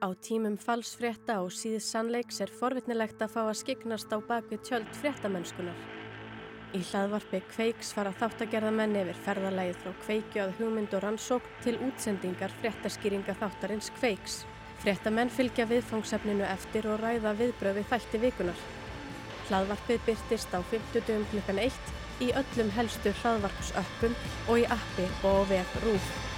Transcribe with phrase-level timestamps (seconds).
[0.00, 4.94] Á tímum falsfrétta og síðs sannleiks er forvitnilegt að fá að skiknast á bakvið tjöld
[4.96, 5.76] fréttamennskunar.
[6.72, 12.54] Í hlaðvarpi Kveiks fara þáttagerðamenn yfir ferðalægið frá kveikju að hugmynd og rannsók til útsendingar
[12.62, 14.38] fréttaskýringa þáttarins Kveiks.
[14.80, 18.64] Fréttamenn fylgja viðfangsefninu eftir og ræða viðbröfi þætti vikunar.
[19.50, 21.94] Hlaðvarpið byrtist á 50 klukkan 1
[22.24, 26.29] í öllum helstu hlaðvarpsöppum og í appi og vef rúf.